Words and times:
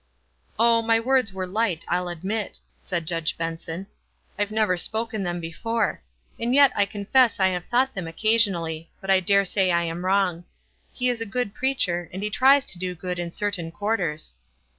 "Oh, 0.57 0.81
my 0.81 0.99
words 0.99 1.31
were 1.31 1.45
light, 1.45 1.85
I'll 1.87 2.07
admit," 2.07 2.57
said 2.79 3.05
Judge 3.05 3.37
Benson. 3.37 3.85
"I've 4.35 4.49
never 4.49 4.75
spoken 4.75 5.21
them 5.21 5.39
be 5.39 5.51
fore; 5.51 6.01
and 6.39 6.55
yet 6.55 6.71
I 6.75 6.87
confess 6.87 7.39
I 7.39 7.49
have 7.49 7.65
thought 7.65 7.93
them 7.93 8.07
oc 8.07 8.15
casionally; 8.15 8.87
but 8.99 9.11
I 9.11 9.19
dare 9.19 9.45
say 9.45 9.69
I 9.69 9.83
am 9.83 10.03
wrong. 10.03 10.45
He 10.91 11.07
is 11.07 11.21
a 11.21 11.27
good 11.27 11.53
preacher, 11.53 12.09
and 12.11 12.23
he 12.23 12.31
tries 12.31 12.65
to 12.65 12.79
do 12.79 12.95
good 12.95 13.19
in 13.19 13.31
cer 13.31 13.51
tain 13.51 13.69
quarters." 13.71 14.33